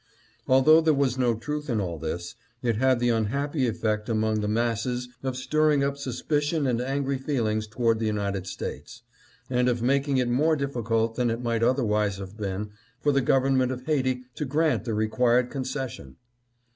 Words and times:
Although 0.47 0.81
there 0.81 0.95
was 0.95 1.19
no 1.19 1.35
truth 1.35 1.69
in 1.69 1.79
all 1.79 1.99
this, 1.99 2.33
it 2.63 2.77
had 2.77 2.99
the 2.99 3.09
unhappy 3.09 3.67
effect 3.67 4.09
among 4.09 4.39
the 4.41 4.47
masses 4.47 5.09
of 5.21 5.37
stirring 5.37 5.83
up 5.83 5.95
suspicion 5.95 6.65
and 6.65 6.81
angry 6.81 7.19
feelings 7.19 7.67
towards 7.67 7.99
the 7.99 8.07
United 8.07 8.47
States, 8.47 9.03
and 9.47 9.69
of 9.69 9.83
making 9.83 10.17
it 10.17 10.27
more 10.27 10.55
difficult 10.55 11.17
than 11.17 11.29
it 11.29 11.43
might 11.43 11.61
otherwise 11.61 12.17
have 12.17 12.35
been 12.35 12.71
for 12.99 13.11
the 13.11 13.21
government 13.21 13.71
of 13.71 13.85
Haiti 13.85 14.23
to 14.33 14.43
grant 14.45 14.85
the 14.85 14.95
required 14.95 15.51
conces 15.51 15.89
sion. 15.91 16.15